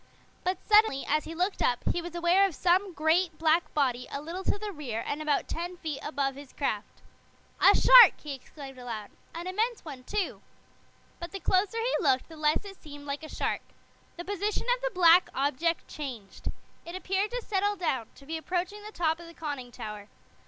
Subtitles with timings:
[0.43, 4.19] But suddenly, as he looked up, he was aware of some great, black body a
[4.19, 7.03] little to the rear and about ten feet above his craft.
[7.61, 9.11] "A shark!" he exclaimed aloud.
[9.35, 10.41] "An immense one, too."
[11.19, 13.61] But the closer he looked the less it seemed like a shark.
[14.17, 16.51] The position of the black object changed.
[16.83, 20.07] It appeared to settle down, to be approaching the top of the conning tower.